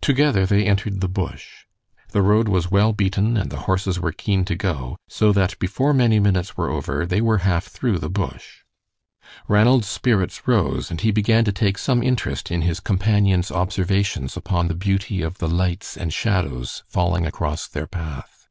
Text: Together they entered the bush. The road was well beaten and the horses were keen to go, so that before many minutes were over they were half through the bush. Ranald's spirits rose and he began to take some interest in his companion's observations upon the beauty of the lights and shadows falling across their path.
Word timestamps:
Together 0.00 0.46
they 0.46 0.64
entered 0.64 1.02
the 1.02 1.08
bush. 1.10 1.66
The 2.12 2.22
road 2.22 2.48
was 2.48 2.70
well 2.70 2.94
beaten 2.94 3.36
and 3.36 3.50
the 3.50 3.58
horses 3.68 4.00
were 4.00 4.10
keen 4.10 4.46
to 4.46 4.56
go, 4.56 4.96
so 5.10 5.30
that 5.30 5.58
before 5.58 5.92
many 5.92 6.18
minutes 6.18 6.56
were 6.56 6.70
over 6.70 7.04
they 7.04 7.20
were 7.20 7.36
half 7.44 7.64
through 7.66 7.98
the 7.98 8.08
bush. 8.08 8.62
Ranald's 9.48 9.88
spirits 9.88 10.48
rose 10.48 10.90
and 10.90 11.02
he 11.02 11.10
began 11.10 11.44
to 11.44 11.52
take 11.52 11.76
some 11.76 12.02
interest 12.02 12.50
in 12.50 12.62
his 12.62 12.80
companion's 12.80 13.50
observations 13.50 14.38
upon 14.38 14.68
the 14.68 14.74
beauty 14.74 15.20
of 15.20 15.36
the 15.36 15.48
lights 15.48 15.98
and 15.98 16.14
shadows 16.14 16.82
falling 16.88 17.26
across 17.26 17.68
their 17.68 17.86
path. 17.86 18.48